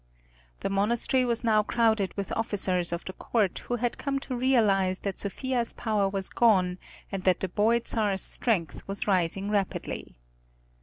[0.61, 5.01] The monastery was now crowded with officers of the court who had come to realize
[5.01, 6.79] that Sophia's power was gone
[7.11, 10.15] and that the boy Czar's strength was rising rapidly.